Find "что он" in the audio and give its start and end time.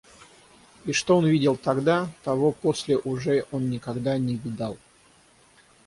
0.93-1.27